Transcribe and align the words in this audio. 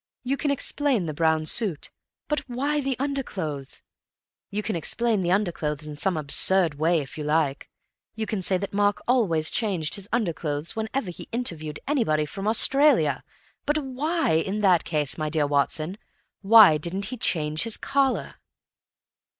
You 0.23 0.35
can 0.35 0.49
explain 0.49 1.05
the 1.05 1.13
brown 1.13 1.45
suit, 1.45 1.91
but 2.27 2.39
why 2.49 2.81
the 2.81 2.95
under 2.97 3.21
clothes. 3.21 3.83
You 4.49 4.63
can 4.63 4.75
explain 4.75 5.21
the 5.21 5.29
underclothes 5.31 5.85
in 5.85 5.95
some 5.95 6.17
absurd 6.17 6.79
way, 6.79 7.01
if 7.01 7.19
you 7.19 7.23
like—you 7.23 8.25
can 8.25 8.41
say 8.41 8.57
that 8.57 8.73
Mark 8.73 9.03
always 9.07 9.51
changed 9.51 9.93
his 9.93 10.09
underclothes 10.11 10.75
whenever 10.75 11.11
he 11.11 11.29
interviewed 11.31 11.79
anybody 11.87 12.25
from 12.25 12.47
Australia—but 12.47 13.77
why, 13.77 14.31
in 14.37 14.61
that 14.61 14.85
case, 14.85 15.19
my 15.19 15.29
dear 15.29 15.45
Watson, 15.45 15.99
why 16.41 16.79
didn't 16.79 17.05
he 17.13 17.15
change 17.17 17.61
his 17.61 17.77
collar?" 17.77 18.37